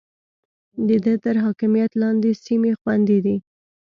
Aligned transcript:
د 0.87 0.89
ده 1.05 1.13
تر 1.23 1.35
حاکميت 1.45 1.91
لاندې 2.01 2.29
سيمې 2.45 2.71
خوندي 2.79 3.19
دي. 3.25 3.35